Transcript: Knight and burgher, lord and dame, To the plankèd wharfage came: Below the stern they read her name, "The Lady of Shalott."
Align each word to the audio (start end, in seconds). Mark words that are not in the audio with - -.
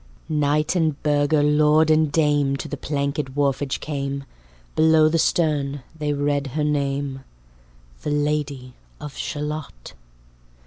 Knight 0.27 0.75
and 0.75 0.99
burgher, 1.03 1.43
lord 1.43 1.91
and 1.91 2.11
dame, 2.11 2.55
To 2.57 2.67
the 2.67 2.75
plankèd 2.75 3.35
wharfage 3.35 3.79
came: 3.81 4.23
Below 4.75 5.09
the 5.09 5.19
stern 5.19 5.83
they 5.95 6.11
read 6.11 6.47
her 6.57 6.63
name, 6.63 7.23
"The 8.01 8.09
Lady 8.09 8.73
of 8.99 9.15
Shalott." 9.15 9.93